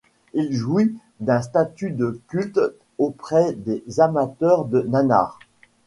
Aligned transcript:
Il 0.33 0.51
jouit 0.51 0.97
d'un 1.19 1.43
statut 1.43 1.91
de 1.91 2.19
culte 2.27 2.59
auprès 2.97 3.53
des 3.53 3.83
amateurs 3.99 4.65
de 4.65 4.81
nanars. 4.81 5.37